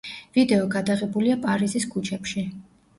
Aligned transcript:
ვიდეო 0.37 0.63
გადაღებულია 0.77 1.37
პარიზის 1.47 1.89
ქუჩებში. 1.95 2.49